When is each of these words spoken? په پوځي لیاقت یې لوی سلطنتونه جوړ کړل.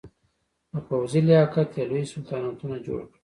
په 0.71 0.77
پوځي 0.87 1.21
لیاقت 1.27 1.69
یې 1.77 1.83
لوی 1.89 2.03
سلطنتونه 2.11 2.77
جوړ 2.87 3.01
کړل. 3.09 3.19